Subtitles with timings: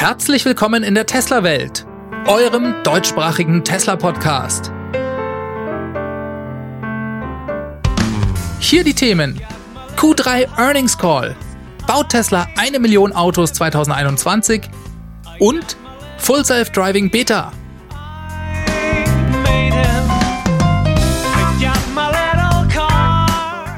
[0.00, 1.84] Herzlich willkommen in der Tesla-Welt,
[2.26, 4.72] eurem deutschsprachigen Tesla-Podcast.
[8.60, 9.38] Hier die Themen.
[9.96, 11.36] Q3 Earnings Call.
[11.86, 14.62] Baut Tesla eine Million Autos 2021
[15.38, 15.76] und
[16.16, 17.52] Full Self-Driving Beta.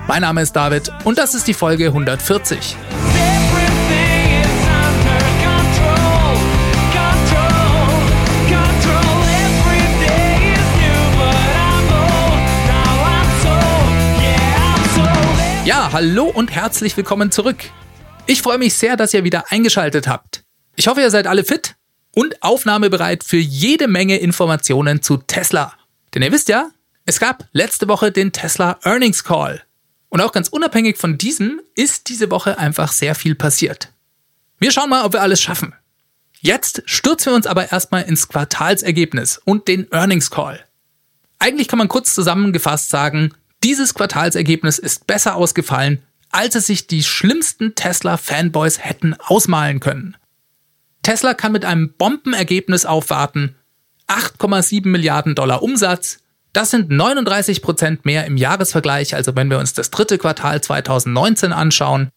[0.06, 2.76] Mein Name ist David und das ist die Folge 140.
[15.92, 17.58] Hallo und herzlich willkommen zurück.
[18.24, 20.42] Ich freue mich sehr, dass ihr wieder eingeschaltet habt.
[20.74, 21.74] Ich hoffe, ihr seid alle fit
[22.14, 25.74] und aufnahmebereit für jede Menge Informationen zu Tesla.
[26.14, 26.70] Denn ihr wisst ja,
[27.04, 29.64] es gab letzte Woche den Tesla Earnings Call.
[30.08, 33.92] Und auch ganz unabhängig von diesem ist diese Woche einfach sehr viel passiert.
[34.58, 35.74] Wir schauen mal, ob wir alles schaffen.
[36.40, 40.64] Jetzt stürzen wir uns aber erstmal ins Quartalsergebnis und den Earnings Call.
[41.38, 43.34] Eigentlich kann man kurz zusammengefasst sagen,
[43.64, 50.16] dieses Quartalsergebnis ist besser ausgefallen, als es sich die schlimmsten Tesla-Fanboys hätten ausmalen können.
[51.02, 53.56] Tesla kann mit einem Bombenergebnis aufwarten.
[54.08, 56.18] 8,7 Milliarden Dollar Umsatz.
[56.52, 61.52] Das sind 39 Prozent mehr im Jahresvergleich, also wenn wir uns das dritte Quartal 2019
[61.52, 62.10] anschauen.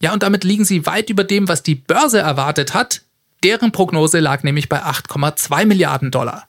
[0.00, 3.02] Ja, und damit liegen sie weit über dem, was die Börse erwartet hat.
[3.44, 6.48] Deren Prognose lag nämlich bei 8,2 Milliarden Dollar.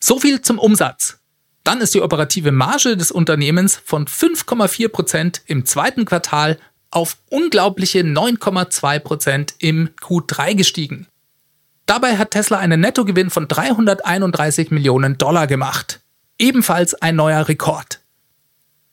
[0.00, 1.18] So viel zum Umsatz.
[1.66, 6.60] Dann ist die operative Marge des Unternehmens von 5,4 Prozent im zweiten Quartal
[6.92, 11.08] auf unglaubliche 9,2 Prozent im Q3 gestiegen.
[11.84, 16.02] Dabei hat Tesla einen Nettogewinn von 331 Millionen Dollar gemacht.
[16.38, 18.00] Ebenfalls ein neuer Rekord.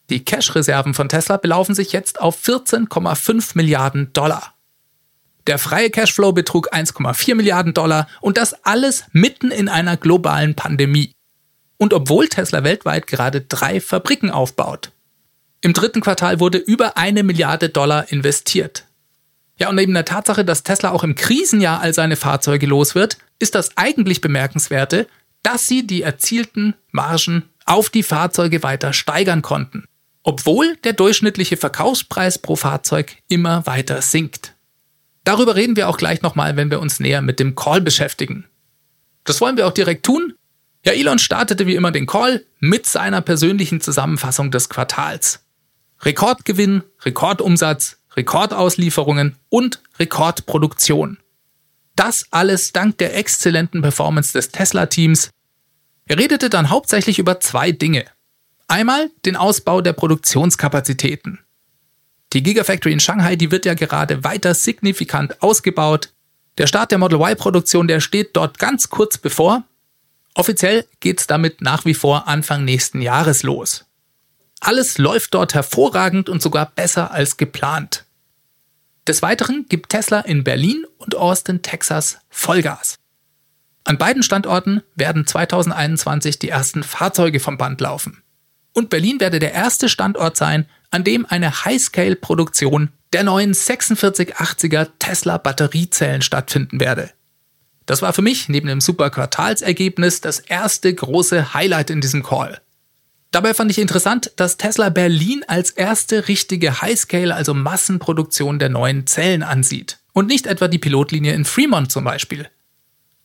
[0.09, 4.55] Die Cash-Reserven von Tesla belaufen sich jetzt auf 14,5 Milliarden Dollar.
[5.45, 11.13] Der freie Cashflow betrug 1,4 Milliarden Dollar und das alles mitten in einer globalen Pandemie
[11.83, 14.91] und obwohl Tesla weltweit gerade drei Fabriken aufbaut.
[15.59, 18.85] Im dritten Quartal wurde über eine Milliarde Dollar investiert.
[19.59, 23.17] Ja, und neben der Tatsache, dass Tesla auch im Krisenjahr all seine Fahrzeuge los wird,
[23.37, 25.07] ist das eigentlich bemerkenswerte,
[25.41, 29.83] dass sie die erzielten Margen auf die Fahrzeuge weiter steigern konnten,
[30.23, 34.53] obwohl der durchschnittliche Verkaufspreis pro Fahrzeug immer weiter sinkt.
[35.25, 38.45] Darüber reden wir auch gleich nochmal, wenn wir uns näher mit dem Call beschäftigen.
[39.25, 40.33] Das wollen wir auch direkt tun,
[40.85, 45.45] ja, Elon startete wie immer den Call mit seiner persönlichen Zusammenfassung des Quartals.
[46.01, 51.19] Rekordgewinn, Rekordumsatz, Rekordauslieferungen und Rekordproduktion.
[51.95, 55.29] Das alles dank der exzellenten Performance des Tesla-Teams.
[56.05, 58.05] Er redete dann hauptsächlich über zwei Dinge.
[58.67, 61.39] Einmal den Ausbau der Produktionskapazitäten.
[62.33, 66.11] Die Gigafactory in Shanghai, die wird ja gerade weiter signifikant ausgebaut.
[66.57, 69.63] Der Start der Model Y-Produktion, der steht dort ganz kurz bevor
[70.35, 73.85] Offiziell geht's damit nach wie vor Anfang nächsten Jahres los.
[74.59, 78.05] Alles läuft dort hervorragend und sogar besser als geplant.
[79.07, 82.95] Des Weiteren gibt Tesla in Berlin und Austin, Texas Vollgas.
[83.83, 88.23] An beiden Standorten werden 2021 die ersten Fahrzeuge vom Band laufen.
[88.71, 95.37] Und Berlin werde der erste Standort sein, an dem eine High-Scale-Produktion der neuen 4680er Tesla
[95.37, 97.11] Batteriezellen stattfinden werde.
[97.85, 102.61] Das war für mich neben dem super Quartalsergebnis das erste große Highlight in diesem Call.
[103.31, 109.07] Dabei fand ich interessant, dass Tesla Berlin als erste richtige Highscale, also Massenproduktion der neuen
[109.07, 109.97] Zellen ansieht.
[110.13, 112.47] Und nicht etwa die Pilotlinie in Fremont zum Beispiel.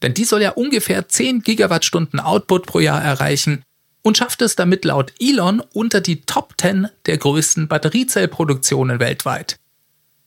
[0.00, 3.62] Denn die soll ja ungefähr 10 Gigawattstunden Output pro Jahr erreichen
[4.02, 9.56] und schafft es damit laut Elon unter die Top 10 der größten Batteriezellproduktionen weltweit.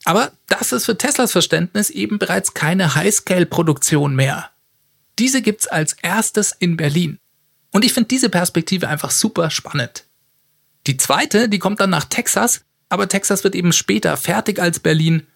[0.03, 4.49] Aber das ist für Teslas Verständnis eben bereits keine Highscale-Produktion mehr.
[5.19, 7.19] Diese gibt's als erstes in Berlin.
[7.71, 10.05] Und ich finde diese Perspektive einfach super spannend.
[10.87, 15.27] Die zweite, die kommt dann nach Texas, aber Texas wird eben später fertig als Berlin.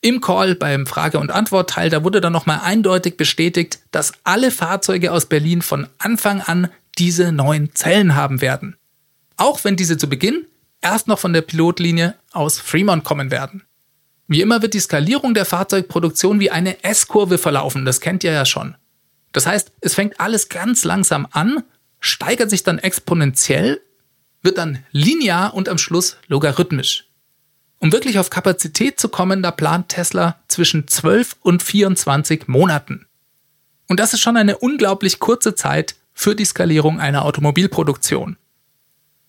[0.00, 5.12] Im Call beim Frage- und Antwortteil, da wurde dann nochmal eindeutig bestätigt, dass alle Fahrzeuge
[5.12, 8.76] aus Berlin von Anfang an diese neuen Zellen haben werden.
[9.36, 10.46] Auch wenn diese zu Beginn
[10.80, 13.65] erst noch von der Pilotlinie aus Fremont kommen werden.
[14.28, 18.44] Wie immer wird die Skalierung der Fahrzeugproduktion wie eine S-Kurve verlaufen, das kennt ihr ja
[18.44, 18.76] schon.
[19.32, 21.62] Das heißt, es fängt alles ganz langsam an,
[22.00, 23.80] steigert sich dann exponentiell,
[24.42, 27.08] wird dann linear und am Schluss logarithmisch.
[27.78, 33.06] Um wirklich auf Kapazität zu kommen, da plant Tesla zwischen 12 und 24 Monaten.
[33.88, 38.38] Und das ist schon eine unglaublich kurze Zeit für die Skalierung einer Automobilproduktion.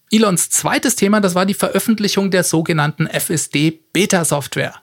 [0.10, 4.82] Elons zweites Thema, das war die Veröffentlichung der sogenannten FSD Beta Software.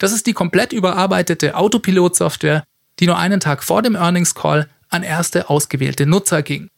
[0.00, 2.64] Das ist die komplett überarbeitete Autopilot-Software,
[2.98, 6.68] die nur einen Tag vor dem Earnings Call an erste ausgewählte Nutzer ging.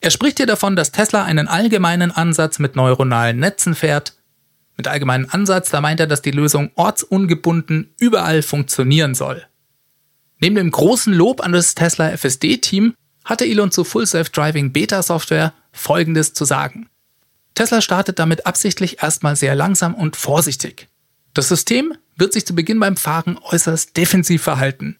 [0.00, 4.14] Er spricht hier davon, dass Tesla einen allgemeinen Ansatz mit neuronalen Netzen fährt.
[4.78, 9.44] Mit allgemeinen Ansatz, da meint er, dass die Lösung ortsungebunden überall funktionieren soll.
[10.38, 12.94] Neben dem großen Lob an das Tesla FSD-Team
[13.24, 16.88] hatte Elon zu Full Self-Driving Beta-Software Folgendes zu sagen.
[17.54, 20.88] Tesla startet damit absichtlich erstmal sehr langsam und vorsichtig.
[21.36, 24.98] Das System wird sich zu Beginn beim Fahren äußerst defensiv verhalten,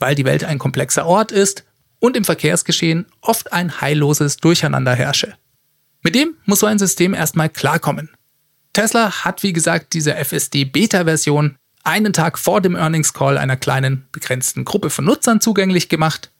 [0.00, 1.64] weil die Welt ein komplexer Ort ist
[2.00, 5.34] und im Verkehrsgeschehen oft ein heilloses Durcheinander herrsche.
[6.02, 8.10] Mit dem muss so ein System erstmal klarkommen.
[8.72, 11.54] Tesla hat wie gesagt diese FSD-Beta-Version
[11.84, 16.32] einen Tag vor dem Earnings Call einer kleinen begrenzten Gruppe von Nutzern zugänglich gemacht.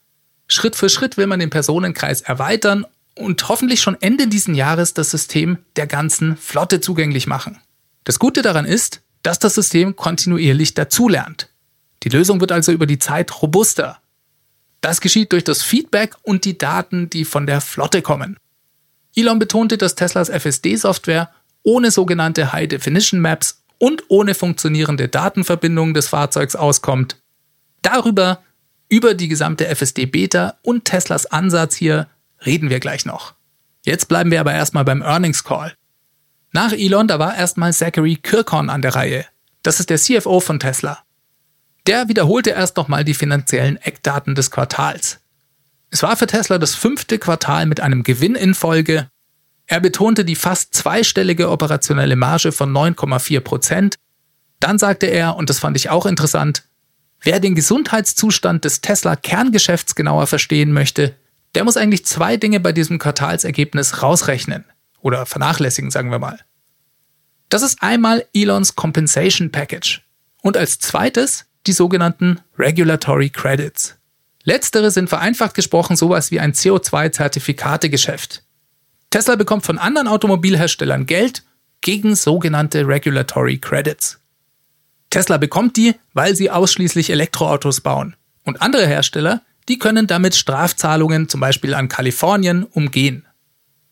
[0.48, 2.84] Schritt für Schritt will man den Personenkreis erweitern
[3.14, 7.60] und hoffentlich schon Ende diesen Jahres das System der ganzen Flotte zugänglich machen.
[8.02, 11.48] Das Gute daran ist, dass das System kontinuierlich dazulernt.
[12.04, 13.98] Die Lösung wird also über die Zeit robuster.
[14.80, 18.36] Das geschieht durch das Feedback und die Daten, die von der Flotte kommen.
[19.16, 21.28] Elon betonte, dass Teslas FSD-Software
[21.64, 27.16] ohne sogenannte High Definition Maps und ohne funktionierende Datenverbindungen des Fahrzeugs auskommt.
[27.82, 28.44] Darüber,
[28.88, 32.06] über die gesamte FSD-Beta und Teslas Ansatz hier
[32.44, 33.34] reden wir gleich noch.
[33.84, 35.74] Jetzt bleiben wir aber erstmal beim Earnings Call.
[36.52, 39.26] Nach Elon, da war erstmal Zachary Kirkhorn an der Reihe.
[39.62, 40.98] Das ist der CFO von Tesla.
[41.86, 45.20] Der wiederholte erst nochmal die finanziellen Eckdaten des Quartals.
[45.90, 49.08] Es war für Tesla das fünfte Quartal mit einem Gewinn in Folge.
[49.66, 53.96] Er betonte die fast zweistellige operationelle Marge von 9,4 Prozent.
[54.60, 56.64] Dann sagte er, und das fand ich auch interessant,
[57.20, 61.14] wer den Gesundheitszustand des Tesla-Kerngeschäfts genauer verstehen möchte,
[61.54, 64.64] der muss eigentlich zwei Dinge bei diesem Quartalsergebnis rausrechnen.
[65.06, 66.40] Oder vernachlässigen, sagen wir mal.
[67.48, 70.02] Das ist einmal Elons Compensation Package.
[70.42, 73.96] Und als zweites die sogenannten Regulatory Credits.
[74.42, 78.42] Letztere sind vereinfacht gesprochen sowas wie ein CO2-Zertifikategeschäft.
[79.10, 81.44] Tesla bekommt von anderen Automobilherstellern Geld
[81.82, 84.18] gegen sogenannte Regulatory Credits.
[85.10, 88.16] Tesla bekommt die, weil sie ausschließlich Elektroautos bauen.
[88.42, 93.25] Und andere Hersteller, die können damit Strafzahlungen zum Beispiel an Kalifornien umgehen.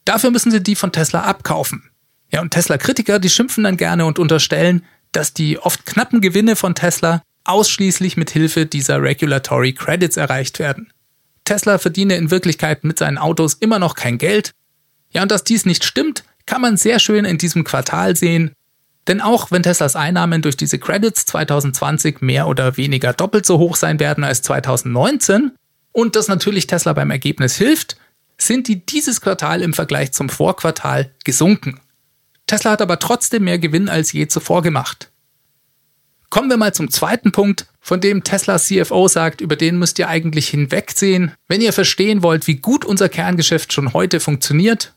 [0.05, 1.91] Dafür müssen sie die von Tesla abkaufen.
[2.33, 6.75] Ja, und Tesla-Kritiker, die schimpfen dann gerne und unterstellen, dass die oft knappen Gewinne von
[6.75, 10.93] Tesla ausschließlich mit Hilfe dieser Regulatory Credits erreicht werden.
[11.45, 14.53] Tesla verdiene in Wirklichkeit mit seinen Autos immer noch kein Geld.
[15.11, 18.53] Ja, und dass dies nicht stimmt, kann man sehr schön in diesem Quartal sehen.
[19.07, 23.77] Denn auch wenn Teslas Einnahmen durch diese Credits 2020 mehr oder weniger doppelt so hoch
[23.77, 25.53] sein werden als 2019
[25.93, 27.97] und das natürlich Tesla beim Ergebnis hilft,
[28.39, 31.81] sind die dieses Quartal im Vergleich zum Vorquartal gesunken.
[32.47, 35.11] Tesla hat aber trotzdem mehr Gewinn als je zuvor gemacht.
[36.31, 40.09] Kommen wir mal zum zweiten Punkt, von dem Tesla CFO sagt, über den müsst ihr
[40.09, 44.95] eigentlich hinwegsehen, wenn ihr verstehen wollt, wie gut unser Kerngeschäft schon heute funktioniert.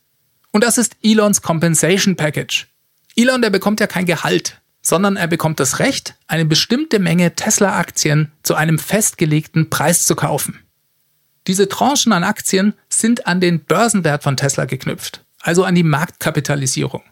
[0.52, 2.68] Und das ist Elons Compensation Package.
[3.16, 8.32] Elon, der bekommt ja kein Gehalt, sondern er bekommt das Recht, eine bestimmte Menge Tesla-Aktien
[8.42, 10.60] zu einem festgelegten Preis zu kaufen.
[11.48, 17.04] Diese Tranchen an Aktien sind an den Börsenwert von Tesla geknüpft, also an die Marktkapitalisierung.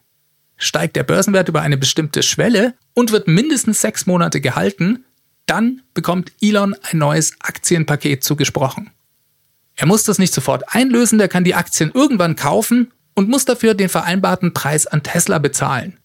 [0.58, 5.06] Steigt der Börsenwert über eine bestimmte Schwelle und wird mindestens sechs Monate gehalten,
[5.46, 8.92] dann bekommt Elon ein neues Aktienpaket zugesprochen.
[9.76, 13.74] Er muss das nicht sofort einlösen, der kann die Aktien irgendwann kaufen und muss dafür
[13.74, 15.98] den vereinbarten Preis an Tesla bezahlen.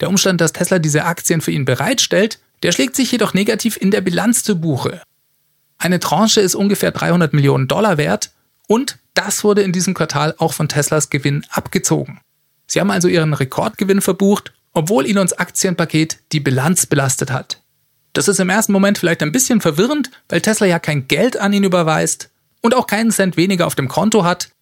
[0.00, 3.90] Der Umstand, dass Tesla diese Aktien für ihn bereitstellt, der schlägt sich jedoch negativ in
[3.90, 5.02] der Bilanz zu Buche.
[5.84, 8.30] Eine Tranche ist ungefähr 300 Millionen Dollar wert
[8.68, 12.22] und das wurde in diesem Quartal auch von Teslas Gewinn abgezogen.
[12.66, 17.60] Sie haben also ihren Rekordgewinn verbucht, obwohl Elons Aktienpaket die Bilanz belastet hat.
[18.14, 21.52] Das ist im ersten Moment vielleicht ein bisschen verwirrend, weil Tesla ja kein Geld an
[21.52, 22.30] ihn überweist
[22.62, 24.52] und auch keinen Cent weniger auf dem Konto hat.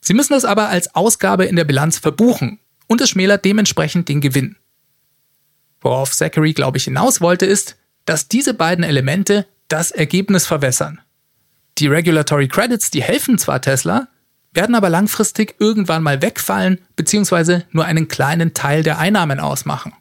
[0.00, 4.20] Sie müssen es aber als Ausgabe in der Bilanz verbuchen und es schmälert dementsprechend den
[4.20, 4.56] Gewinn.
[5.80, 11.00] Worauf Zachary, glaube ich, hinaus wollte, ist, dass diese beiden Elemente das Ergebnis verwässern.
[11.78, 14.08] Die Regulatory Credits, die helfen zwar Tesla,
[14.52, 17.62] werden aber langfristig irgendwann mal wegfallen bzw.
[17.70, 19.92] nur einen kleinen Teil der Einnahmen ausmachen.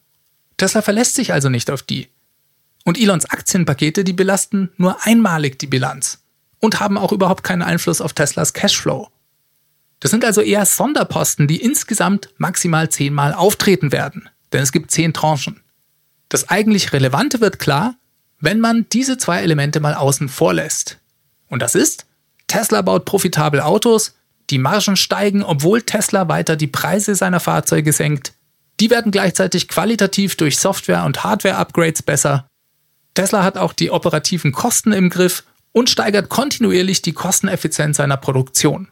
[0.55, 2.07] Tesla verlässt sich also nicht auf die.
[2.83, 6.24] Und Elons Aktienpakete, die belasten nur einmalig die Bilanz
[6.59, 9.09] und haben auch überhaupt keinen Einfluss auf Teslas Cashflow.
[10.00, 15.13] Das sind also eher Sonderposten, die insgesamt maximal zehnmal auftreten werden, denn es gibt zehn
[15.13, 15.62] Tranchen.
[16.29, 17.95] Das eigentlich Relevante wird klar,
[18.39, 20.98] wenn man diese zwei Elemente mal außen vor lässt.
[21.48, 22.06] Und das ist,
[22.48, 24.13] Tesla baut profitabel Autos
[24.50, 28.34] die Margen steigen, obwohl Tesla weiter die Preise seiner Fahrzeuge senkt.
[28.79, 32.48] Die werden gleichzeitig qualitativ durch Software- und Hardware-Upgrades besser.
[33.13, 38.88] Tesla hat auch die operativen Kosten im Griff und steigert kontinuierlich die Kosteneffizienz seiner Produktion.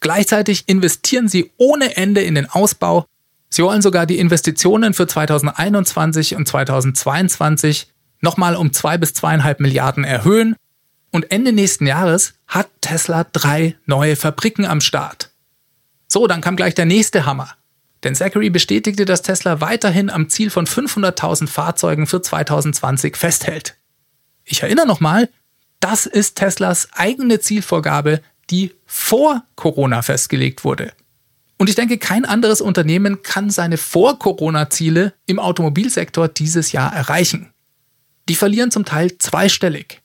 [0.00, 3.06] Gleichzeitig investieren sie ohne Ende in den Ausbau.
[3.48, 7.88] Sie wollen sogar die Investitionen für 2021 und 2022
[8.20, 10.56] nochmal um zwei bis zweieinhalb Milliarden erhöhen.
[11.10, 15.30] Und Ende nächsten Jahres hat Tesla drei neue Fabriken am Start.
[16.06, 17.56] So, dann kam gleich der nächste Hammer.
[18.02, 23.76] Denn Zachary bestätigte, dass Tesla weiterhin am Ziel von 500.000 Fahrzeugen für 2020 festhält.
[24.44, 25.28] Ich erinnere nochmal,
[25.80, 30.92] das ist Teslas eigene Zielvorgabe, die vor Corona festgelegt wurde.
[31.58, 37.49] Und ich denke, kein anderes Unternehmen kann seine Vor-Corona-Ziele im Automobilsektor dieses Jahr erreichen.
[38.30, 40.02] Die verlieren zum Teil zweistellig.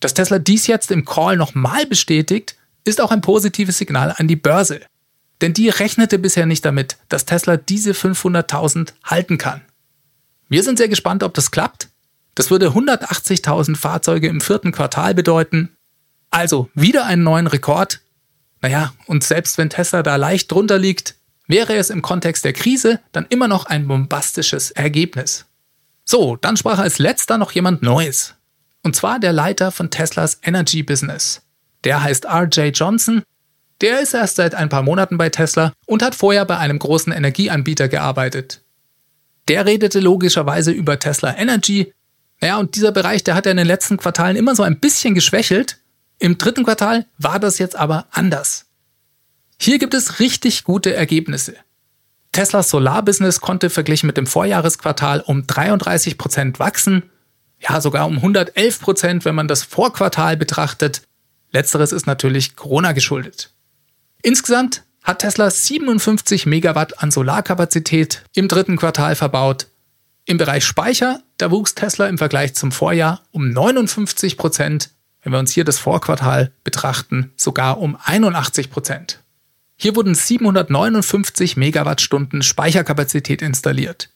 [0.00, 4.36] Dass Tesla dies jetzt im Call nochmal bestätigt, ist auch ein positives Signal an die
[4.36, 4.80] Börse.
[5.42, 9.60] Denn die rechnete bisher nicht damit, dass Tesla diese 500.000 halten kann.
[10.48, 11.90] Wir sind sehr gespannt, ob das klappt.
[12.34, 15.76] Das würde 180.000 Fahrzeuge im vierten Quartal bedeuten
[16.30, 18.00] also wieder einen neuen Rekord.
[18.62, 23.00] Naja, und selbst wenn Tesla da leicht drunter liegt, wäre es im Kontext der Krise
[23.12, 25.44] dann immer noch ein bombastisches Ergebnis.
[26.10, 28.34] So, dann sprach als letzter noch jemand Neues.
[28.82, 31.42] Und zwar der Leiter von Teslas Energy Business.
[31.84, 33.22] Der heißt RJ Johnson.
[33.80, 37.12] Der ist erst seit ein paar Monaten bei Tesla und hat vorher bei einem großen
[37.12, 38.60] Energieanbieter gearbeitet.
[39.46, 41.92] Der redete logischerweise über Tesla Energy.
[42.40, 45.14] Naja, und dieser Bereich, der hat ja in den letzten Quartalen immer so ein bisschen
[45.14, 45.78] geschwächelt.
[46.18, 48.66] Im dritten Quartal war das jetzt aber anders.
[49.60, 51.54] Hier gibt es richtig gute Ergebnisse.
[52.32, 57.10] Teslas Solarbusiness konnte verglichen mit dem Vorjahresquartal um 33 Prozent wachsen,
[57.58, 61.02] ja sogar um 111%, Prozent, wenn man das Vorquartal betrachtet.
[61.50, 63.50] Letzteres ist natürlich Corona geschuldet.
[64.22, 69.66] Insgesamt hat Tesla 57 Megawatt an Solarkapazität im dritten Quartal verbaut.
[70.26, 74.90] Im Bereich Speicher, da wuchs Tesla im Vergleich zum Vorjahr um 59 Prozent
[75.22, 79.19] wenn wir uns hier das Vorquartal betrachten, sogar um 81 Prozent.
[79.82, 84.10] Hier wurden 759 Megawattstunden Speicherkapazität installiert.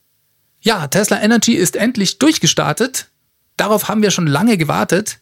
[0.60, 3.08] Ja, Tesla Energy ist endlich durchgestartet.
[3.56, 5.20] Darauf haben wir schon lange gewartet.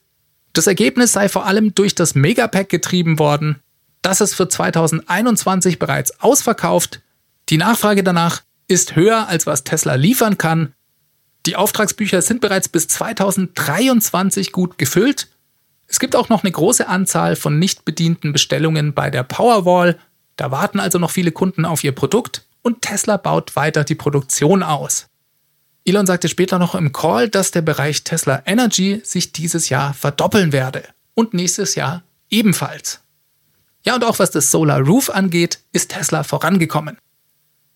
[0.53, 3.61] Das Ergebnis sei vor allem durch das Megapack getrieben worden.
[4.03, 7.03] Das ist für 2021 bereits ausverkauft.
[7.49, 10.73] Die Nachfrage danach ist höher, als was Tesla liefern kann.
[11.47, 15.29] Die Auftragsbücher sind bereits bis 2023 gut gefüllt
[15.93, 19.99] es gibt auch noch eine große Anzahl von nicht bedienten Bestellungen bei der Powerwall.
[20.37, 24.62] Da warten also noch viele Kunden auf ihr Produkt und Tesla baut weiter die Produktion
[24.62, 25.07] aus.
[25.85, 30.53] Elon sagte später noch im Call, dass der Bereich Tesla Energy sich dieses Jahr verdoppeln
[30.53, 30.85] werde
[31.15, 33.01] und nächstes Jahr ebenfalls.
[33.85, 36.99] Ja, und auch was das Solar Roof angeht, ist Tesla vorangekommen.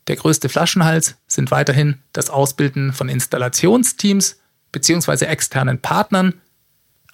[0.06, 4.36] Der größte Flaschenhals sind weiterhin das Ausbilden von Installationsteams
[4.70, 5.24] bzw.
[5.24, 6.40] externen Partnern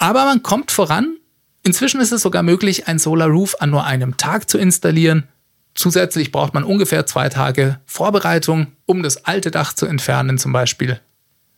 [0.03, 1.17] aber man kommt voran.
[1.63, 5.29] Inzwischen ist es sogar möglich, ein Solar Roof an nur einem Tag zu installieren.
[5.75, 11.01] Zusätzlich braucht man ungefähr zwei Tage Vorbereitung, um das alte Dach zu entfernen zum Beispiel.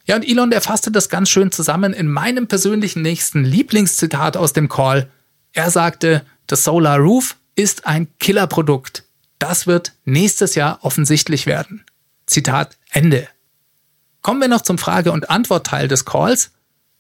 [0.07, 4.53] Ja, und Elon, der fasste das ganz schön zusammen in meinem persönlichen nächsten Lieblingszitat aus
[4.53, 5.09] dem Call.
[5.53, 9.05] Er sagte, das Solar Roof ist ein Killerprodukt.
[9.39, 11.85] Das wird nächstes Jahr offensichtlich werden.
[12.27, 13.29] Zitat Ende.
[14.23, 16.53] Kommen wir noch zum Frage- und Antwortteil des Calls.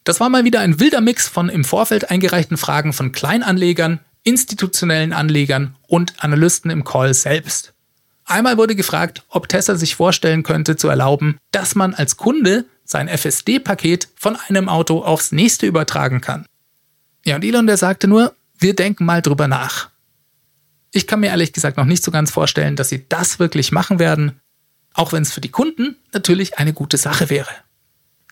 [0.05, 5.13] Das war mal wieder ein wilder Mix von im Vorfeld eingereichten Fragen von Kleinanlegern, institutionellen
[5.13, 7.75] Anlegern und Analysten im Call selbst.
[8.25, 13.09] Einmal wurde gefragt, ob Tesla sich vorstellen könnte zu erlauben, dass man als Kunde sein
[13.09, 16.47] FSD-Paket von einem Auto aufs nächste übertragen kann.
[17.25, 19.91] Ja, und Elon, der sagte nur, wir denken mal drüber nach.
[20.91, 23.99] Ich kann mir ehrlich gesagt noch nicht so ganz vorstellen, dass sie das wirklich machen
[23.99, 24.41] werden,
[24.95, 27.51] auch wenn es für die Kunden natürlich eine gute Sache wäre.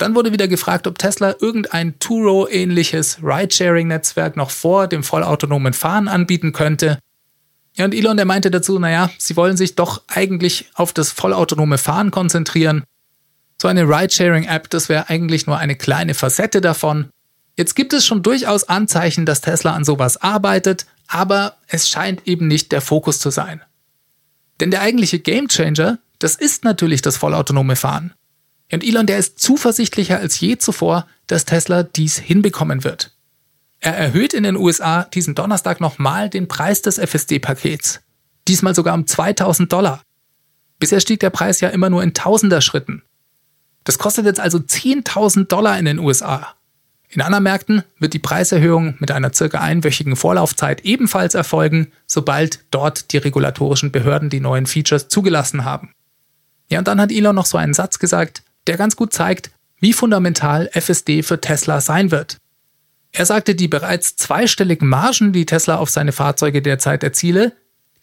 [0.03, 6.53] Dann wurde wieder gefragt, ob Tesla irgendein Turo-ähnliches Ridesharing-Netzwerk noch vor dem vollautonomen Fahren anbieten
[6.53, 6.99] könnte.
[7.77, 11.79] Ja, und Elon, der meinte dazu, naja, sie wollen sich doch eigentlich auf das vollautonome
[11.79, 12.83] Fahren konzentrieren.
[13.61, 17.11] So eine Ridesharing-App, das wäre eigentlich nur eine kleine Facette davon.
[17.57, 22.49] Jetzt gibt es schon durchaus Anzeichen, dass Tesla an sowas arbeitet, aber es scheint eben
[22.49, 23.63] nicht der Fokus zu sein.
[24.59, 28.15] Denn der eigentliche Gamechanger, das ist natürlich das vollautonome Fahren.
[28.73, 33.15] Und Elon, der ist zuversichtlicher als je zuvor, dass Tesla dies hinbekommen wird.
[33.81, 38.01] Er erhöht in den USA diesen Donnerstag nochmal den Preis des FSD-Pakets.
[38.49, 40.03] Diesmal sogar um 2000 Dollar.
[40.79, 43.03] Bisher stieg der Preis ja immer nur in Tausender-Schritten.
[43.85, 46.55] Das kostet jetzt also 10.000 Dollar in den USA.
[47.09, 53.13] In anderen Märkten wird die Preiserhöhung mit einer circa einwöchigen Vorlaufzeit ebenfalls erfolgen, sobald dort
[53.13, 55.93] die regulatorischen Behörden die neuen Features zugelassen haben.
[56.71, 59.93] Ja, und dann hat Elon noch so einen Satz gesagt, der ganz gut zeigt, wie
[59.93, 62.39] fundamental FSD für Tesla sein wird.
[63.11, 67.53] Er sagte, die bereits zweistelligen Margen, die Tesla auf seine Fahrzeuge derzeit erziele,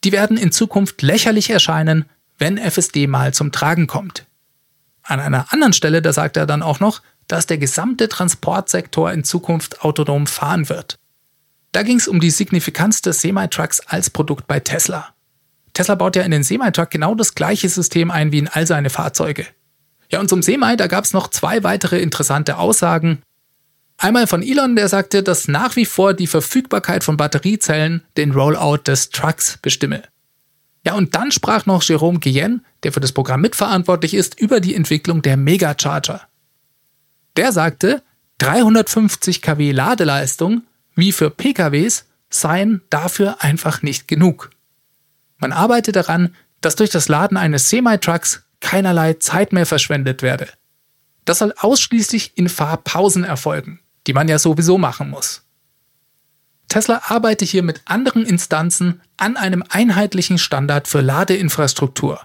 [0.04, 2.06] die werden in Zukunft lächerlich erscheinen,
[2.38, 4.25] wenn FSD mal zum Tragen kommt.
[5.04, 9.24] An einer anderen Stelle, da sagt er dann auch noch, dass der gesamte Transportsektor in
[9.24, 11.00] Zukunft autonom fahren wird.
[11.72, 15.13] Da ging es um die Signifikanz des Semi-Trucks als Produkt bei Tesla.
[15.74, 18.89] Tesla baut ja in den Semi-Truck genau das gleiche System ein wie in all seine
[18.89, 19.46] Fahrzeuge.
[20.12, 23.22] Ja, und zum Semi, da gab es noch zwei weitere interessante Aussagen.
[23.98, 28.84] Einmal von Elon, der sagte, dass nach wie vor die Verfügbarkeit von Batteriezellen den Rollout
[28.88, 30.04] des Trucks bestimme.
[30.86, 34.74] Ja, und dann sprach noch Jerome Guillen, der für das Programm mitverantwortlich ist, über die
[34.74, 36.22] Entwicklung der Megacharger.
[37.36, 38.01] Der sagte,
[38.39, 40.63] 350 kW Ladeleistung,
[40.96, 44.50] wie für PKWs, seien dafür einfach nicht genug.
[45.38, 50.50] Man arbeitet daran, dass durch das Laden eines Semi-Trucks keinerlei Zeit mehr verschwendet werde.
[51.25, 55.44] Das soll ausschließlich in Fahrpausen erfolgen, die man ja sowieso machen muss.
[56.70, 62.22] Tesla arbeitet hier mit anderen Instanzen an einem einheitlichen Standard für Ladeinfrastruktur.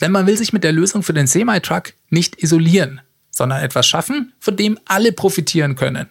[0.00, 3.00] Denn man will sich mit der Lösung für den Semi-Truck nicht isolieren,
[3.30, 6.08] sondern etwas schaffen, von dem alle profitieren können.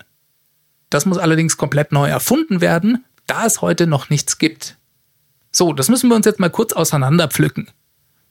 [0.89, 4.77] Das muss allerdings komplett neu erfunden werden, da es heute noch nichts gibt.
[5.51, 7.69] So, das müssen wir uns jetzt mal kurz auseinanderpflücken.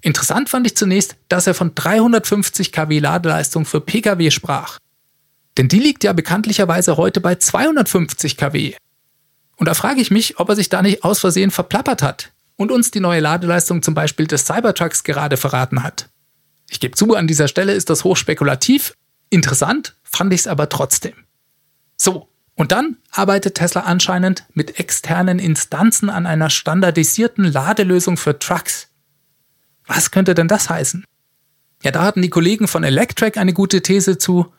[0.07, 4.79] Interessant fand ich zunächst, dass er von 350 kW Ladeleistung für Pkw sprach.
[5.59, 8.77] Denn die liegt ja bekanntlicherweise heute bei 250 kW.
[9.57, 12.71] Und da frage ich mich, ob er sich da nicht aus Versehen verplappert hat und
[12.71, 16.09] uns die neue Ladeleistung zum Beispiel des Cybertrucks gerade verraten hat.
[16.71, 18.95] Ich gebe zu, an dieser Stelle ist das hochspekulativ.
[19.31, 21.15] Interessant fand ich es aber trotzdem.
[21.97, 28.87] So, und dann arbeitet Tesla anscheinend mit externen Instanzen an einer standardisierten Ladelösung für Trucks.
[29.87, 31.05] Was könnte denn das heißen?
[31.83, 34.52] Ja, da hatten die Kollegen von Electrek eine gute These zu.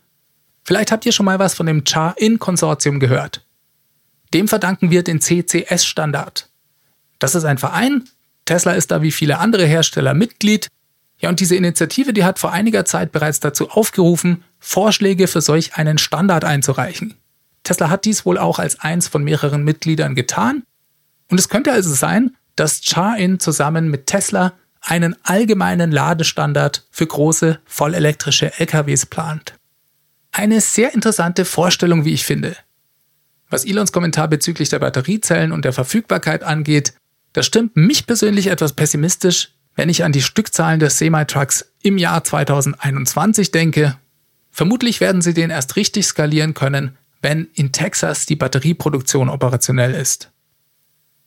[0.64, 3.46] Vielleicht habt ihr schon mal was von dem Char-In-Konsortium gehört.
[4.34, 6.50] Dem verdanken wir den CCS-Standard.
[7.20, 8.04] Das ist ein Verein,
[8.48, 10.68] Tesla ist da wie viele andere Hersteller Mitglied.
[11.20, 15.76] Ja, und diese Initiative, die hat vor einiger Zeit bereits dazu aufgerufen, Vorschläge für solch
[15.76, 17.16] einen Standard einzureichen.
[17.64, 20.64] Tesla hat dies wohl auch als eins von mehreren Mitgliedern getan.
[21.30, 24.54] Und es könnte also sein, dass Char-In zusammen mit Tesla
[24.88, 29.54] einen allgemeinen Ladestandard für große vollelektrische LKWs plant.
[30.32, 32.56] Eine sehr interessante Vorstellung, wie ich finde.
[33.50, 36.94] Was Elons Kommentar bezüglich der Batteriezellen und der Verfügbarkeit angeht,
[37.34, 42.24] das stimmt mich persönlich etwas pessimistisch, wenn ich an die Stückzahlen des Semi-Trucks im Jahr
[42.24, 43.98] 2021 denke.
[44.52, 50.32] Vermutlich werden sie den erst richtig skalieren können, wenn in Texas die Batterieproduktion operationell ist.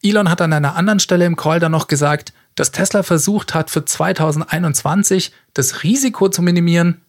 [0.03, 3.71] Elon hat an einer anderen Stelle im Call dann noch gesagt, dass Tesla versucht hat,
[3.71, 7.01] für 2021 das Risiko zu minimieren.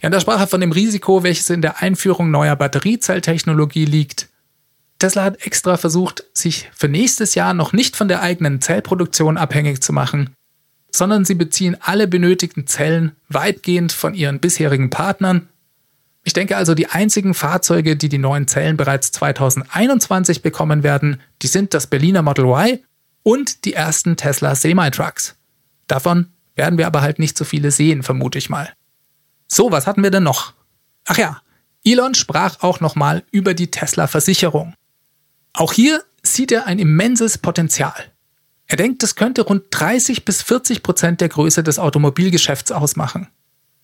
[0.00, 4.28] Ja, da sprach er von dem Risiko, welches in der Einführung neuer Batteriezelltechnologie liegt.
[4.98, 9.82] Tesla hat extra versucht, sich für nächstes Jahr noch nicht von der eigenen Zellproduktion abhängig
[9.82, 10.30] zu machen,
[10.90, 15.48] sondern sie beziehen alle benötigten Zellen weitgehend von ihren bisherigen Partnern.
[16.22, 21.46] Ich denke also, die einzigen Fahrzeuge, die die neuen Zellen bereits 2021 bekommen werden, die
[21.46, 22.78] sind das Berliner Model Y
[23.22, 25.36] und die ersten Tesla Semi-Trucks.
[25.86, 28.72] Davon werden wir aber halt nicht so viele sehen, vermute ich mal.
[29.48, 30.52] So, was hatten wir denn noch?
[31.06, 31.40] Ach ja,
[31.84, 34.74] Elon sprach auch nochmal über die Tesla-Versicherung.
[35.52, 38.12] Auch hier sieht er ein immenses Potenzial.
[38.66, 43.28] Er denkt, es könnte rund 30 bis 40 Prozent der Größe des Automobilgeschäfts ausmachen.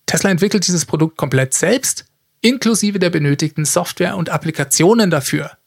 [0.05, 2.05] Tesla entwickelt dieses Produkt komplett selbst,
[2.41, 5.57] inklusive der benötigten Software und Applikationen dafür.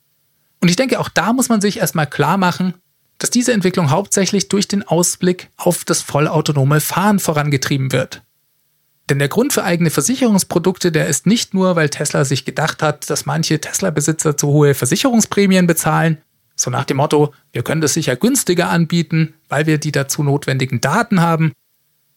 [0.62, 2.74] Und ich denke, auch da muss man sich erstmal klar machen,
[3.20, 8.22] dass diese Entwicklung hauptsächlich durch den Ausblick auf das vollautonome Fahren vorangetrieben wird.
[9.08, 13.10] Denn der Grund für eigene Versicherungsprodukte, der ist nicht nur, weil Tesla sich gedacht hat,
[13.10, 16.18] dass manche Tesla-Besitzer zu hohe Versicherungsprämien bezahlen,
[16.56, 20.80] so nach dem Motto, wir können das sicher günstiger anbieten, weil wir die dazu notwendigen
[20.80, 21.52] Daten haben.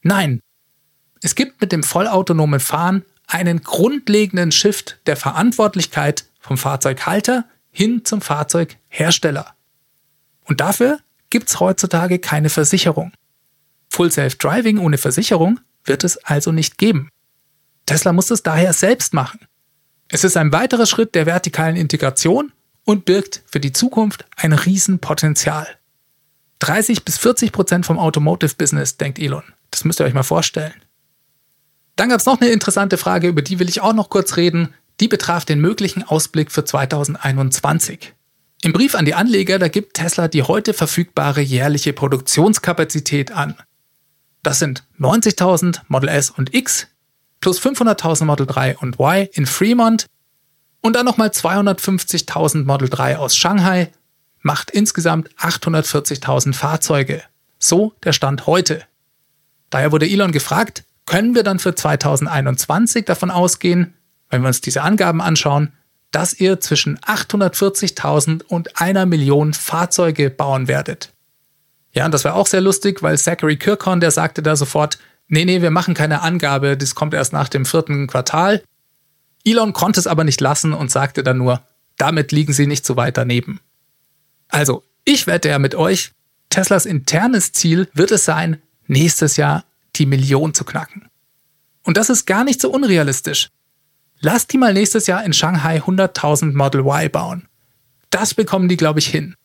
[0.03, 0.39] Nein,
[1.21, 8.21] es gibt mit dem vollautonomen Fahren einen grundlegenden Shift der Verantwortlichkeit vom Fahrzeughalter hin zum
[8.21, 9.53] Fahrzeughersteller.
[10.45, 13.11] Und dafür gibt es heutzutage keine Versicherung.
[13.89, 17.09] Full Self-Driving ohne Versicherung wird es also nicht geben.
[17.85, 19.39] Tesla muss es daher selbst machen.
[20.07, 22.51] Es ist ein weiterer Schritt der vertikalen Integration
[22.85, 25.67] und birgt für die Zukunft ein Riesenpotenzial.
[26.59, 29.43] 30 bis 40 Prozent vom Automotive-Business, denkt Elon.
[29.71, 30.73] Das müsst ihr euch mal vorstellen.
[31.95, 34.73] Dann gab es noch eine interessante Frage, über die will ich auch noch kurz reden.
[34.99, 38.13] Die betraf den möglichen Ausblick für 2021.
[38.63, 43.55] Im Brief an die Anleger, da gibt Tesla die heute verfügbare jährliche Produktionskapazität an.
[44.41, 46.87] Das sind 90.000 Model S und X
[47.41, 50.05] plus 500.000 Model 3 und Y in Fremont
[50.79, 53.91] Und dann nochmal 250.000 Model 3 aus Shanghai,
[54.41, 57.21] macht insgesamt 840.000 Fahrzeuge.
[57.59, 58.83] So der Stand heute.
[59.71, 63.93] Daher wurde Elon gefragt, können wir dann für 2021 davon ausgehen,
[64.29, 65.73] wenn wir uns diese Angaben anschauen,
[66.13, 71.11] dass ihr zwischen 840.000 und einer Million Fahrzeuge bauen werdet.
[71.91, 75.43] Ja, und das war auch sehr lustig, weil Zachary Kirkhorn, der sagte da sofort, nee,
[75.43, 78.63] nee, wir machen keine Angabe, das kommt erst nach dem vierten Quartal.
[79.43, 81.61] Elon konnte es aber nicht lassen und sagte dann nur,
[81.97, 83.59] damit liegen sie nicht so weit daneben.
[84.49, 86.11] Also, ich wette ja mit euch,
[86.49, 91.09] Teslas internes Ziel wird es sein, nächstes Jahr die Million zu knacken.
[91.83, 93.49] Und das ist gar nicht so unrealistisch.
[94.25, 97.47] Lasst die mal nächstes Jahr in Shanghai 100.000 Model Y bauen.
[98.09, 99.35] Das bekommen die, glaube ich, hin.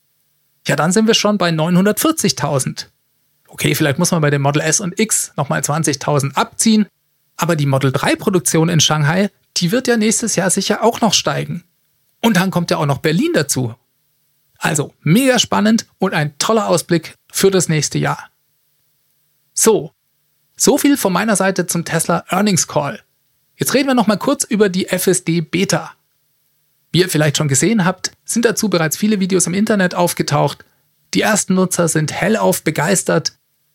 [0.69, 2.87] Ja, dann sind wir schon bei 940.000.
[3.49, 6.87] Okay, vielleicht muss man bei dem Model S und X nochmal 20.000 abziehen,
[7.37, 11.13] aber die Model 3 Produktion in Shanghai, die wird ja nächstes Jahr sicher auch noch
[11.13, 11.65] steigen.
[12.23, 13.75] Und dann kommt ja auch noch Berlin dazu.
[14.59, 18.31] Also, mega spannend und ein toller Ausblick für das nächste Jahr.
[19.55, 19.91] So,
[20.57, 23.03] so viel von meiner Seite zum Tesla Earnings Call.
[23.59, 25.93] Jetzt reden wir noch mal kurz über die FSD Beta.
[26.93, 30.65] Wie ihr vielleicht schon gesehen habt, sind dazu bereits viele Videos im Internet aufgetaucht.
[31.13, 33.33] Die ersten Nutzer sind hellauf begeistert.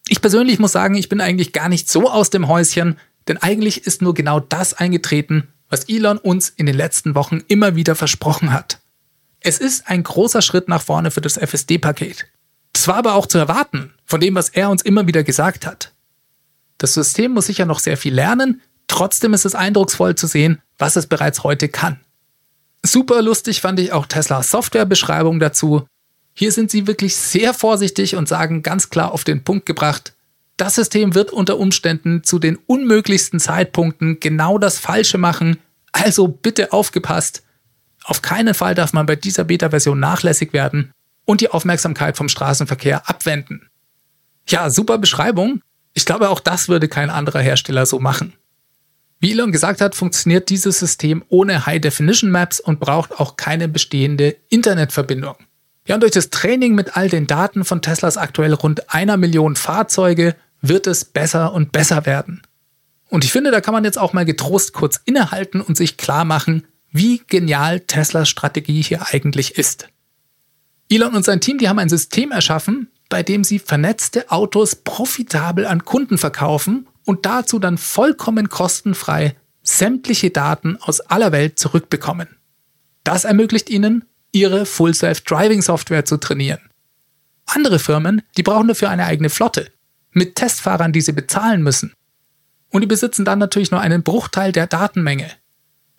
[0.08, 3.86] Ich persönlich muss sagen, ich bin eigentlich gar nicht so aus dem Häuschen, denn eigentlich
[3.86, 8.54] ist nur genau das eingetreten, was Elon uns in den letzten Wochen immer wieder versprochen
[8.54, 8.80] hat.
[9.42, 12.26] Es ist ein großer Schritt nach vorne für das FSD-Paket.
[12.72, 15.92] Das war aber auch zu erwarten, von dem, was er uns immer wieder gesagt hat.
[16.78, 20.96] Das System muss sicher noch sehr viel lernen, trotzdem ist es eindrucksvoll zu sehen, was
[20.96, 22.00] es bereits heute kann.
[22.84, 25.88] Super lustig fand ich auch Teslas Softwarebeschreibung dazu.
[26.34, 30.14] Hier sind sie wirklich sehr vorsichtig und sagen ganz klar auf den Punkt gebracht,
[30.58, 35.58] das System wird unter Umständen zu den unmöglichsten Zeitpunkten genau das Falsche machen,
[35.92, 37.44] also bitte aufgepasst.
[38.04, 40.92] Auf keinen Fall darf man bei dieser Beta-Version nachlässig werden
[41.26, 43.70] und die Aufmerksamkeit vom Straßenverkehr abwenden.
[44.48, 45.62] Ja, super Beschreibung.
[45.94, 48.34] Ich glaube, auch das würde kein anderer Hersteller so machen.
[49.24, 55.36] Wie Elon gesagt hat, funktioniert dieses System ohne High-Definition-Maps und braucht auch keine bestehende Internetverbindung.
[55.88, 59.56] Ja, und durch das Training mit all den Daten von Teslas aktuell rund einer Million
[59.56, 62.42] Fahrzeuge wird es besser und besser werden.
[63.08, 66.26] Und ich finde, da kann man jetzt auch mal getrost kurz innehalten und sich klar
[66.26, 69.88] machen, wie genial Teslas Strategie hier eigentlich ist.
[70.90, 75.66] Elon und sein Team, die haben ein System erschaffen, bei dem sie vernetzte Autos profitabel
[75.66, 82.28] an Kunden verkaufen und dazu dann vollkommen kostenfrei sämtliche Daten aus aller Welt zurückbekommen.
[83.04, 86.60] Das ermöglicht ihnen, ihre Full Self-Driving Software zu trainieren.
[87.46, 89.72] Andere Firmen, die brauchen dafür eine eigene Flotte,
[90.12, 91.94] mit Testfahrern, die sie bezahlen müssen.
[92.70, 95.30] Und die besitzen dann natürlich nur einen Bruchteil der Datenmenge.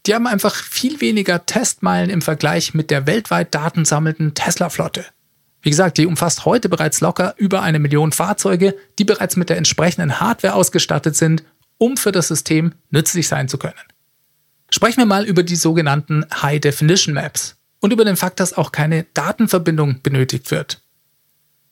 [0.06, 5.06] Die haben einfach viel weniger Testmeilen im Vergleich mit der weltweit datensammelnden Tesla-Flotte.
[5.64, 9.56] Wie gesagt, die umfasst heute bereits locker über eine Million Fahrzeuge, die bereits mit der
[9.56, 11.42] entsprechenden Hardware ausgestattet sind,
[11.78, 13.74] um für das System nützlich sein zu können.
[14.68, 18.72] Sprechen wir mal über die sogenannten High Definition Maps und über den Fakt, dass auch
[18.72, 20.82] keine Datenverbindung benötigt wird.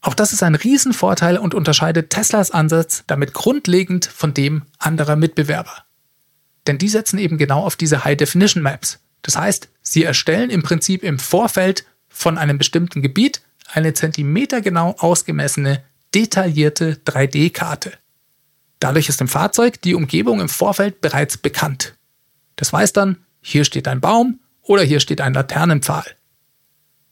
[0.00, 5.84] Auch das ist ein Riesenvorteil und unterscheidet Teslas Ansatz damit grundlegend von dem anderer Mitbewerber.
[6.66, 9.00] Denn die setzen eben genau auf diese High Definition Maps.
[9.20, 15.82] Das heißt, sie erstellen im Prinzip im Vorfeld von einem bestimmten Gebiet eine zentimetergenau ausgemessene,
[16.14, 17.92] detaillierte 3D-Karte.
[18.80, 21.94] Dadurch ist im Fahrzeug die Umgebung im Vorfeld bereits bekannt.
[22.56, 26.04] Das weiß dann, hier steht ein Baum oder hier steht ein Laternenpfahl.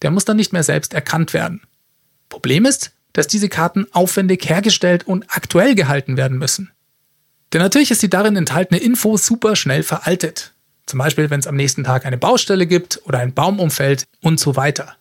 [0.02, 1.62] Der muss dann nicht mehr selbst erkannt werden.
[2.28, 6.70] Problem ist, dass diese Karten aufwendig hergestellt und aktuell gehalten werden müssen.
[7.52, 10.54] Denn natürlich ist die darin enthaltene Info super schnell veraltet.
[10.86, 14.38] Zum Beispiel, wenn es am nächsten Tag eine Baustelle gibt oder ein Baum umfällt und
[14.38, 14.96] so weiter.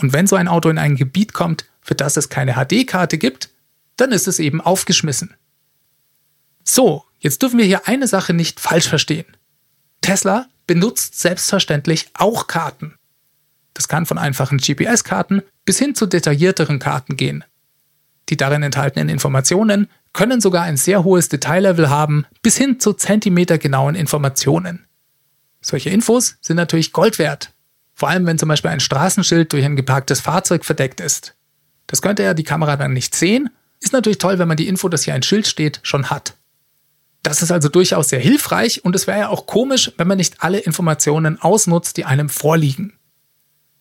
[0.00, 3.50] Und wenn so ein Auto in ein Gebiet kommt, für das es keine HD-Karte gibt,
[3.96, 5.34] dann ist es eben aufgeschmissen.
[6.64, 9.26] So, jetzt dürfen wir hier eine Sache nicht falsch verstehen.
[10.00, 12.94] Tesla benutzt selbstverständlich auch Karten.
[13.74, 17.44] Das kann von einfachen GPS-Karten bis hin zu detaillierteren Karten gehen.
[18.28, 23.94] Die darin enthaltenen Informationen können sogar ein sehr hohes Detaillevel haben, bis hin zu zentimetergenauen
[23.94, 24.86] Informationen.
[25.60, 27.53] Solche Infos sind natürlich Gold wert.
[27.94, 31.34] Vor allem, wenn zum Beispiel ein Straßenschild durch ein geparktes Fahrzeug verdeckt ist.
[31.86, 33.50] Das könnte ja die Kamera dann nicht sehen.
[33.80, 36.34] Ist natürlich toll, wenn man die Info, dass hier ein Schild steht, schon hat.
[37.22, 40.42] Das ist also durchaus sehr hilfreich und es wäre ja auch komisch, wenn man nicht
[40.42, 42.98] alle Informationen ausnutzt, die einem vorliegen.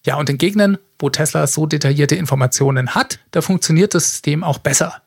[0.06, 4.60] Ja, und in Gegenden, wo Tesla so detaillierte Informationen hat, da funktioniert das System auch
[4.60, 5.02] besser.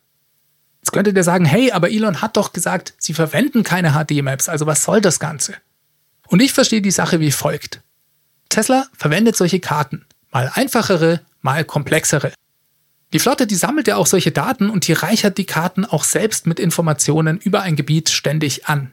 [0.83, 4.66] Jetzt könntet ihr sagen, hey, aber Elon hat doch gesagt, sie verwenden keine HD-Maps, also
[4.66, 5.55] was soll das Ganze?
[6.29, 7.83] Und ich verstehe die Sache wie folgt.
[8.48, 12.32] Tesla verwendet solche Karten, mal einfachere, mal komplexere.
[13.12, 16.46] Die Flotte, die sammelt ja auch solche Daten und die reichert die Karten auch selbst
[16.46, 18.92] mit Informationen über ein Gebiet ständig an.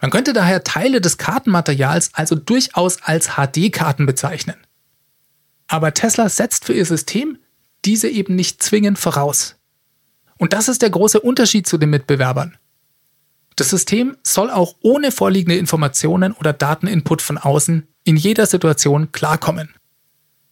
[0.00, 4.56] Man könnte daher Teile des Kartenmaterials also durchaus als HD-Karten bezeichnen.
[5.68, 7.38] Aber Tesla setzt für ihr System
[7.84, 9.56] diese eben nicht zwingend voraus.
[10.38, 12.56] Und das ist der große Unterschied zu den Mitbewerbern.
[13.56, 19.74] Das System soll auch ohne vorliegende Informationen oder Dateninput von außen in jeder Situation klarkommen.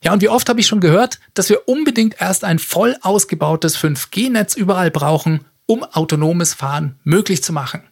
[0.03, 3.79] Ja, und wie oft habe ich schon gehört, dass wir unbedingt erst ein voll ausgebautes
[3.79, 7.83] 5G-Netz überall brauchen, um autonomes Fahren möglich zu machen.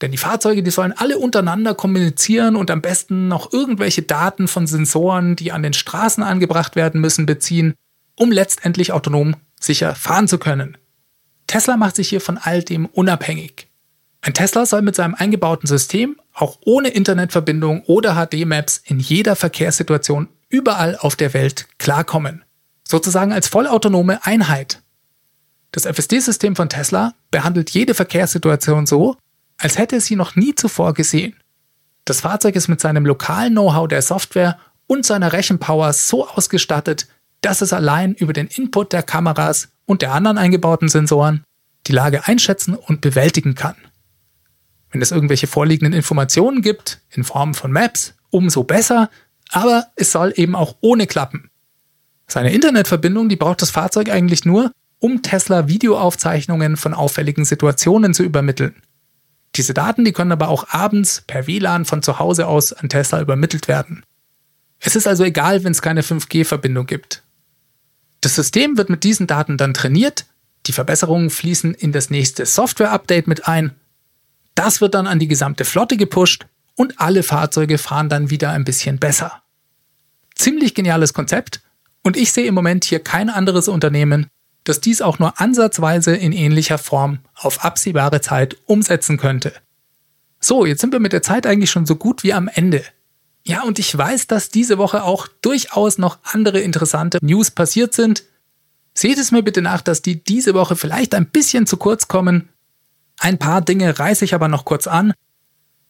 [0.00, 4.66] Denn die Fahrzeuge, die sollen alle untereinander kommunizieren und am besten noch irgendwelche Daten von
[4.66, 7.74] Sensoren, die an den Straßen angebracht werden müssen, beziehen,
[8.16, 10.76] um letztendlich autonom sicher fahren zu können.
[11.46, 13.68] Tesla macht sich hier von all dem unabhängig.
[14.24, 20.28] Ein Tesla soll mit seinem eingebauten System auch ohne Internetverbindung oder HD-Maps in jeder Verkehrssituation
[20.48, 22.44] überall auf der Welt klarkommen.
[22.86, 24.80] Sozusagen als vollautonome Einheit.
[25.72, 29.16] Das FSD-System von Tesla behandelt jede Verkehrssituation so,
[29.58, 31.34] als hätte es sie noch nie zuvor gesehen.
[32.04, 37.08] Das Fahrzeug ist mit seinem lokalen Know-how der Software und seiner Rechenpower so ausgestattet,
[37.40, 41.42] dass es allein über den Input der Kameras und der anderen eingebauten Sensoren
[41.88, 43.74] die Lage einschätzen und bewältigen kann.
[44.92, 49.10] Wenn es irgendwelche vorliegenden Informationen gibt, in Form von Maps, umso besser,
[49.50, 51.50] aber es soll eben auch ohne klappen.
[52.28, 58.22] Seine Internetverbindung, die braucht das Fahrzeug eigentlich nur, um Tesla Videoaufzeichnungen von auffälligen Situationen zu
[58.22, 58.76] übermitteln.
[59.56, 63.20] Diese Daten, die können aber auch abends per WLAN von zu Hause aus an Tesla
[63.20, 64.04] übermittelt werden.
[64.78, 67.22] Es ist also egal, wenn es keine 5G-Verbindung gibt.
[68.20, 70.26] Das System wird mit diesen Daten dann trainiert,
[70.66, 73.72] die Verbesserungen fließen in das nächste Software-Update mit ein,
[74.54, 78.64] das wird dann an die gesamte Flotte gepusht und alle Fahrzeuge fahren dann wieder ein
[78.64, 79.42] bisschen besser
[80.34, 81.60] ziemlich geniales Konzept
[82.02, 84.26] und ich sehe im Moment hier kein anderes Unternehmen,
[84.64, 89.52] das dies auch nur ansatzweise in ähnlicher Form auf absehbare Zeit umsetzen könnte.
[90.40, 92.84] So, jetzt sind wir mit der Zeit eigentlich schon so gut wie am Ende.
[93.44, 98.24] Ja, und ich weiß, dass diese Woche auch durchaus noch andere interessante News passiert sind.
[98.94, 102.48] Seht es mir bitte nach, dass die diese Woche vielleicht ein bisschen zu kurz kommen.
[103.22, 105.14] Ein paar Dinge reiße ich aber noch kurz an.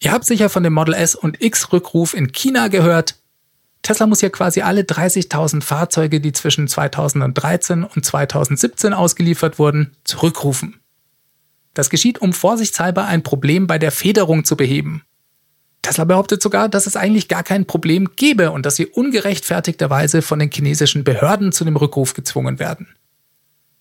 [0.00, 3.14] Ihr habt sicher von dem Model S und X Rückruf in China gehört.
[3.80, 10.80] Tesla muss ja quasi alle 30.000 Fahrzeuge, die zwischen 2013 und 2017 ausgeliefert wurden, zurückrufen.
[11.72, 15.02] Das geschieht, um vorsichtshalber ein Problem bei der Federung zu beheben.
[15.80, 20.38] Tesla behauptet sogar, dass es eigentlich gar kein Problem gäbe und dass sie ungerechtfertigterweise von
[20.38, 22.88] den chinesischen Behörden zu dem Rückruf gezwungen werden.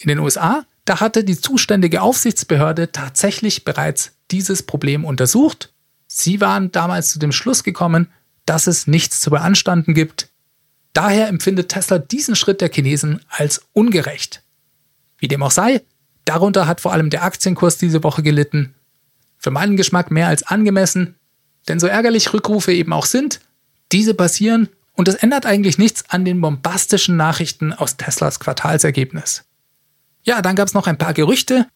[0.02, 5.72] In den USA, da hatte die zuständige Aufsichtsbehörde tatsächlich bereits dieses Problem untersucht.
[6.08, 8.08] Sie waren damals zu dem Schluss gekommen,
[8.46, 10.30] dass es nichts zu beanstanden gibt.
[10.94, 14.42] Daher empfindet Tesla diesen Schritt der Chinesen als ungerecht.
[15.20, 15.82] Wie dem auch sei,
[16.26, 18.74] darunter hat vor allem der Aktienkurs diese Woche gelitten.
[19.38, 21.16] Für meinen Geschmack mehr als angemessen,
[21.68, 23.40] denn so ärgerlich Rückrufe eben auch sind,
[23.92, 29.46] diese passieren und es ändert eigentlich nichts an den bombastischen Nachrichten aus Teslas Quartalsergebnis.
[30.24, 31.68] Ja, dann gab es noch ein paar Gerüchte.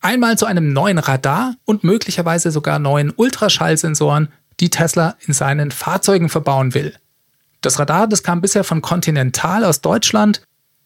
[0.00, 4.28] Einmal zu einem neuen Radar und möglicherweise sogar neuen Ultraschallsensoren
[4.60, 6.94] die Tesla in seinen Fahrzeugen verbauen will.
[7.60, 10.42] Das Radar, das kam bisher von Continental aus Deutschland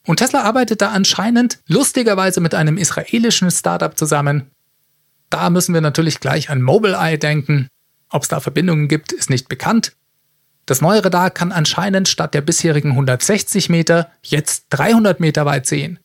[0.07, 4.51] und Tesla arbeitet da anscheinend lustigerweise mit einem israelischen Startup zusammen.
[5.31, 7.69] Da müssen wir natürlich gleich an Mobileye denken.
[8.09, 9.93] Ob es da Verbindungen gibt, ist nicht bekannt.
[10.65, 15.99] Das neue Radar kann anscheinend statt der bisherigen 160 Meter jetzt 300 Meter weit sehen.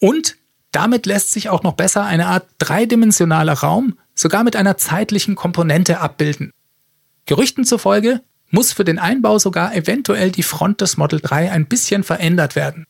[0.00, 0.36] Und
[0.72, 6.00] damit lässt sich auch noch besser eine Art dreidimensionaler Raum sogar mit einer zeitlichen Komponente
[6.00, 6.52] abbilden.
[7.26, 12.04] Gerüchten zufolge muss für den Einbau sogar eventuell die Front des Model 3 ein bisschen
[12.04, 12.86] verändert werden.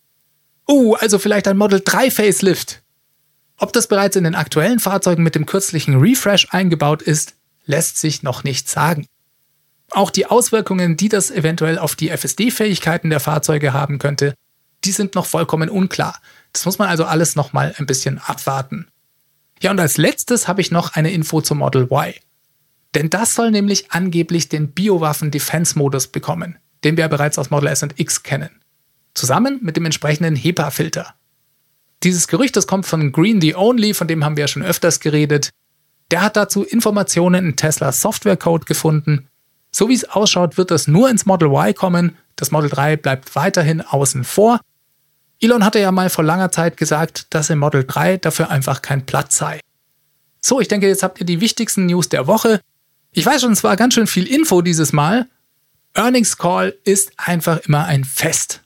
[0.68, 2.82] Uh, also vielleicht ein Model 3 Facelift.
[3.58, 8.22] Ob das bereits in den aktuellen Fahrzeugen mit dem kürzlichen Refresh eingebaut ist, lässt sich
[8.22, 9.06] noch nicht sagen.
[9.90, 14.34] Auch die Auswirkungen, die das eventuell auf die FSD-Fähigkeiten der Fahrzeuge haben könnte,
[14.84, 16.20] die sind noch vollkommen unklar.
[16.56, 18.88] Das muss man also alles nochmal ein bisschen abwarten.
[19.60, 22.14] Ja, und als letztes habe ich noch eine Info zum Model Y.
[22.94, 28.00] Denn das soll nämlich angeblich den Biowaffen-Defense-Modus bekommen, den wir bereits aus Model S und
[28.00, 28.48] X kennen.
[29.12, 31.14] Zusammen mit dem entsprechenden HEPA-Filter.
[32.02, 35.00] Dieses Gerücht, das kommt von Green the Only, von dem haben wir ja schon öfters
[35.00, 35.50] geredet.
[36.10, 39.28] Der hat dazu Informationen in Teslas Software-Code gefunden.
[39.70, 42.16] So wie es ausschaut, wird das nur ins Model Y kommen.
[42.34, 44.60] Das Model 3 bleibt weiterhin außen vor.
[45.40, 49.04] Elon hatte ja mal vor langer Zeit gesagt, dass im Model 3 dafür einfach kein
[49.04, 49.60] Platz sei.
[50.40, 52.60] So, ich denke, jetzt habt ihr die wichtigsten News der Woche.
[53.12, 55.26] Ich weiß schon, es war ganz schön viel Info dieses Mal.
[55.94, 58.62] Earnings Call ist einfach immer ein Fest.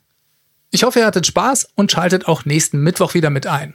[0.71, 3.75] Ich hoffe, ihr hattet Spaß und schaltet auch nächsten Mittwoch wieder mit ein.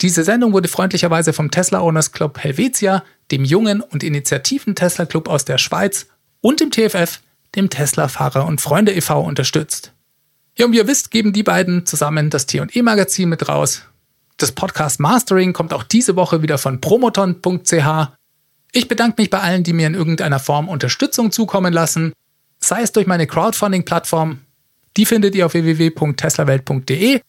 [0.00, 5.28] Diese Sendung wurde freundlicherweise vom Tesla Owners Club Helvetia, dem jungen und initiativen Tesla Club
[5.28, 6.06] aus der Schweiz
[6.40, 7.20] und dem TFF,
[7.54, 9.20] dem Tesla Fahrer und Freunde e.V.
[9.20, 9.91] unterstützt.
[10.56, 13.82] Ja, und wie ihr wisst, geben die beiden zusammen das T&E Magazin mit raus.
[14.36, 18.08] Das Podcast Mastering kommt auch diese Woche wieder von promoton.ch.
[18.72, 22.12] Ich bedanke mich bei allen, die mir in irgendeiner Form Unterstützung zukommen lassen,
[22.58, 24.40] sei es durch meine Crowdfunding-Plattform,
[24.96, 27.20] die findet ihr auf www.teslawelt.de,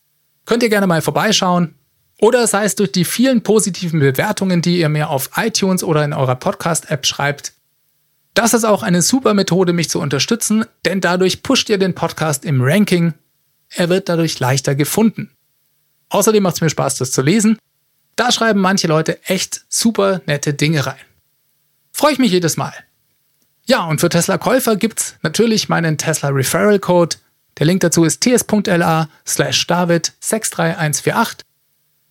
[0.45, 1.75] könnt ihr gerne mal vorbeischauen,
[2.19, 6.13] oder sei es durch die vielen positiven Bewertungen, die ihr mir auf iTunes oder in
[6.13, 7.52] eurer Podcast-App schreibt.
[8.33, 12.45] Das ist auch eine super Methode, mich zu unterstützen, denn dadurch pusht ihr den Podcast
[12.45, 13.13] im Ranking.
[13.69, 15.31] Er wird dadurch leichter gefunden.
[16.09, 17.57] Außerdem macht es mir Spaß, das zu lesen.
[18.15, 20.95] Da schreiben manche Leute echt super nette Dinge rein.
[21.91, 22.73] Freue ich mich jedes Mal.
[23.65, 27.17] Ja, und für Tesla-Käufer gibt's natürlich meinen Tesla Referral Code.
[27.57, 31.45] Der Link dazu ist ts.la slash david 63148.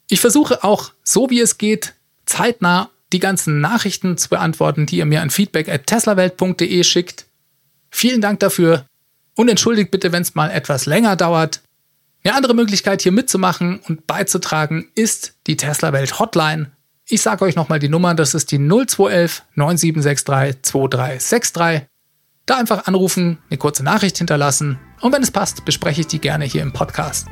[0.09, 1.95] Ich versuche auch, so wie es geht,
[2.27, 7.27] zeitnah die ganzen Nachrichten zu beantworten, die ihr mir an feedback at teslawelt.de schickt.
[7.91, 8.87] Vielen Dank dafür
[9.37, 11.61] und entschuldigt bitte, wenn es mal etwas länger dauert.
[12.25, 16.71] Eine andere Möglichkeit hier mitzumachen und beizutragen ist die Tesla Welt Hotline.
[17.09, 21.89] Ich sage euch nochmal die Nummer, das ist die 0211 9763 2363.
[22.47, 26.45] Da einfach anrufen, eine kurze Nachricht hinterlassen und wenn es passt, bespreche ich die gerne
[26.45, 27.27] hier im Podcast.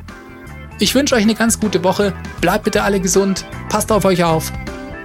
[0.79, 4.51] Ich wünsche euch eine ganz gute Woche, bleibt bitte alle gesund, passt auf euch auf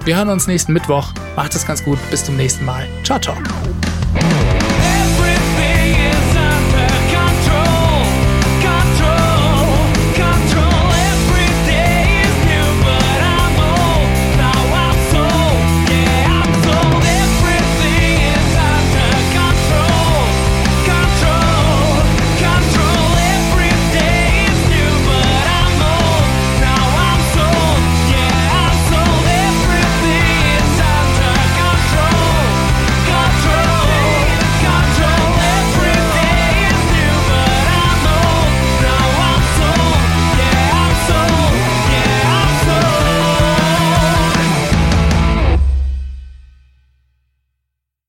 [0.07, 1.11] wir hören uns nächsten Mittwoch.
[1.35, 1.99] Macht es ganz gut.
[2.09, 2.87] Bis zum nächsten Mal.
[3.03, 3.35] Ciao, ciao.